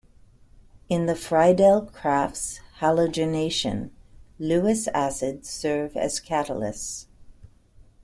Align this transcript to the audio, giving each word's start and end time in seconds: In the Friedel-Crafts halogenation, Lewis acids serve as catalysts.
In 0.89 1.05
the 1.05 1.13
Friedel-Crafts 1.15 2.59
halogenation, 2.79 3.91
Lewis 4.39 4.87
acids 4.87 5.47
serve 5.51 5.95
as 5.95 6.19
catalysts. 6.19 7.05